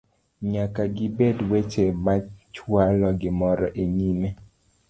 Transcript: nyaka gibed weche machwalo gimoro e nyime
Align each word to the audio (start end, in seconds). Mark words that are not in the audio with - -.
nyaka 0.51 0.81
gibed 0.95 1.37
weche 1.51 1.85
machwalo 2.03 3.07
gimoro 3.21 3.67
e 3.83 3.85
nyime 3.95 4.29